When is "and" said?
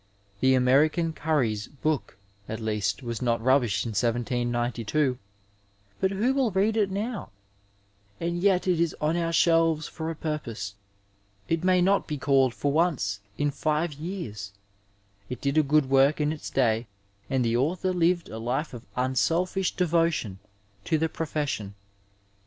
8.19-8.39, 17.29-17.45